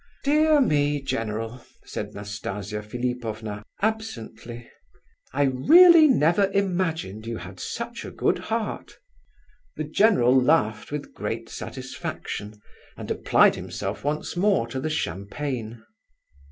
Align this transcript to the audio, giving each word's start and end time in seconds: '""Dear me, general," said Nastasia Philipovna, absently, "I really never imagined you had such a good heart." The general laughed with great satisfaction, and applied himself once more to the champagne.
'""Dear 0.23 0.59
me, 0.61 0.99
general," 0.99 1.63
said 1.85 2.15
Nastasia 2.15 2.81
Philipovna, 2.81 3.61
absently, 3.83 4.67
"I 5.31 5.43
really 5.43 6.07
never 6.07 6.47
imagined 6.53 7.27
you 7.27 7.37
had 7.37 7.59
such 7.59 8.03
a 8.03 8.09
good 8.09 8.39
heart." 8.39 8.97
The 9.75 9.83
general 9.83 10.35
laughed 10.35 10.91
with 10.91 11.13
great 11.13 11.49
satisfaction, 11.49 12.59
and 12.97 13.11
applied 13.11 13.53
himself 13.53 14.03
once 14.03 14.35
more 14.35 14.65
to 14.69 14.79
the 14.79 14.89
champagne. 14.89 15.83